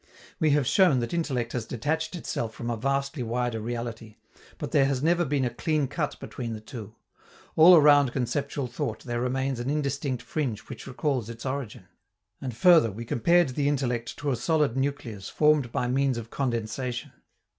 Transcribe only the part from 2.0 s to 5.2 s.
itself from a vastly wider reality, but that there has